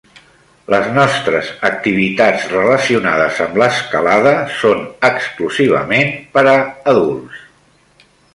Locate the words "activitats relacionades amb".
1.67-3.59